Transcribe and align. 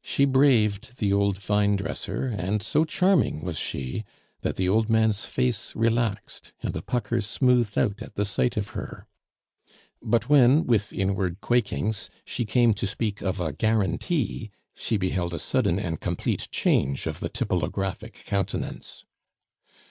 She 0.00 0.24
braved 0.24 0.96
the 0.96 1.12
old 1.12 1.36
vinedresser, 1.36 2.28
and 2.28 2.62
so 2.62 2.84
charming 2.84 3.42
was 3.42 3.58
she, 3.58 4.02
that 4.40 4.56
the 4.56 4.66
old 4.66 4.88
man's 4.88 5.26
face 5.26 5.76
relaxed, 5.76 6.54
and 6.62 6.72
the 6.72 6.80
puckers 6.80 7.26
smoothed 7.26 7.76
out 7.76 8.00
at 8.00 8.14
the 8.14 8.24
sight 8.24 8.56
of 8.56 8.68
her; 8.68 9.06
but 10.02 10.26
when, 10.26 10.64
with 10.64 10.90
inward 10.94 11.42
quakings, 11.42 12.08
she 12.24 12.46
came 12.46 12.72
to 12.72 12.86
speak 12.86 13.20
of 13.20 13.42
a 13.42 13.52
guarantee, 13.52 14.50
she 14.74 14.96
beheld 14.96 15.34
a 15.34 15.38
sudden 15.38 15.78
and 15.78 16.00
complete 16.00 16.48
change 16.50 17.06
of 17.06 17.20
the 17.20 17.28
tippleographic 17.28 18.24
countenance. 18.24 19.04